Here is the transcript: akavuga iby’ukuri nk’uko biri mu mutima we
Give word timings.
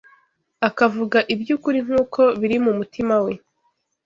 akavuga 0.67 1.17
iby’ukuri 1.33 1.79
nk’uko 1.85 2.19
biri 2.39 2.57
mu 2.65 2.71
mutima 2.79 3.15
we 3.25 3.33